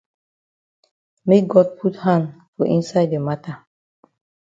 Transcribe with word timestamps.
Make 1.27 1.47
God 1.47 1.77
put 1.77 1.97
hand 1.97 2.33
for 2.57 2.65
inside 2.65 3.11
the 3.11 3.19
mata. 3.19 3.63